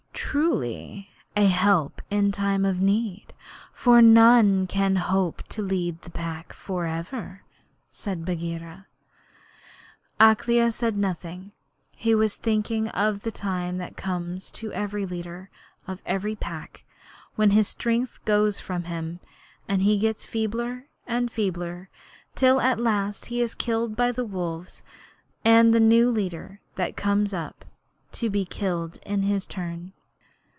'Truly, 0.33 1.09
a 1.35 1.47
help 1.47 2.01
in 2.09 2.31
time 2.31 2.63
of 2.63 2.79
need; 2.79 3.33
for 3.73 4.01
none 4.01 4.65
can 4.65 4.95
hope 4.95 5.41
to 5.49 5.61
lead 5.61 6.01
the 6.03 6.09
Pack 6.09 6.53
for 6.53 6.85
ever,' 6.85 7.43
said 7.89 8.23
Bagheera. 8.23 8.87
Akela 10.21 10.71
said 10.71 10.95
nothing. 10.97 11.51
He 11.97 12.15
was 12.15 12.37
thinking 12.37 12.87
of 12.89 13.23
the 13.23 13.31
time 13.33 13.77
that 13.79 13.97
comes 13.97 14.49
to 14.51 14.71
every 14.71 15.05
leader 15.05 15.49
of 15.85 16.01
every 16.05 16.35
pack 16.37 16.85
when 17.35 17.49
his 17.51 17.67
strength 17.67 18.23
goes 18.23 18.57
from 18.57 18.85
him 18.85 19.19
and 19.67 19.81
he 19.81 19.97
gets 19.97 20.25
feebler 20.25 20.87
and 21.05 21.29
feebler, 21.29 21.89
till 22.35 22.61
at 22.61 22.79
last 22.79 23.25
he 23.25 23.41
is 23.41 23.53
killed 23.53 23.97
by 23.97 24.13
the 24.13 24.23
wolves 24.25 24.81
and 25.43 25.75
a 25.75 25.79
new 25.81 26.09
leader 26.09 26.61
comes 26.95 27.33
up 27.33 27.65
to 28.13 28.29
be 28.29 28.45
killed 28.45 28.97
in 29.05 29.23
his 29.23 29.45
turn. 29.45 29.91